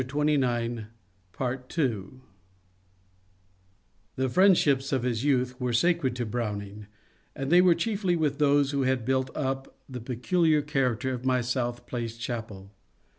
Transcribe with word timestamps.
26 0.03 0.41
MONCURE 0.41 0.87
DANIEL 0.87 0.87
CONWAY 1.77 2.19
The 4.15 4.29
friendships 4.29 4.91
of 4.91 5.03
his 5.03 5.23
youth 5.23 5.61
were 5.61 5.71
sacred 5.73 6.15
to 6.15 6.25
Browning, 6.25 6.87
and 7.35 7.51
they 7.51 7.61
were 7.61 7.75
chiefly 7.75 8.15
with 8.15 8.39
those 8.39 8.71
who 8.71 8.81
had 8.81 9.05
built 9.05 9.29
up 9.37 9.77
the 9.87 10.01
peculiar 10.01 10.63
character 10.63 11.13
of 11.13 11.23
my 11.23 11.41
South 11.41 11.85
Place 11.85 12.17
chapel. 12.17 12.71